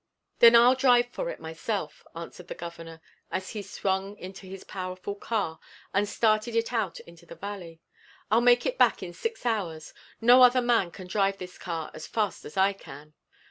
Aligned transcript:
"Then 0.39 0.55
I'll 0.55 0.73
drive 0.73 1.09
for 1.11 1.29
it 1.29 1.39
myself," 1.39 2.03
answered 2.15 2.47
the 2.47 2.55
Governor, 2.55 3.03
as 3.29 3.51
he 3.51 3.61
swung 3.61 4.17
into 4.17 4.47
his 4.47 4.63
powerful 4.63 5.13
car 5.13 5.59
and 5.93 6.09
started 6.09 6.55
it 6.55 6.73
out 6.73 6.99
into 7.01 7.27
the 7.27 7.35
valley. 7.35 7.81
"I'll 8.31 8.41
make 8.41 8.65
it 8.65 8.79
back 8.79 9.03
in 9.03 9.13
six 9.13 9.45
hours. 9.45 9.93
No 10.19 10.41
other 10.41 10.59
man 10.59 10.89
can 10.89 11.05
drive 11.05 11.37
this 11.37 11.59
car 11.59 11.91
as 11.93 12.07
fast 12.07 12.45
as 12.45 12.57
I 12.57 12.73
can." 12.73 13.13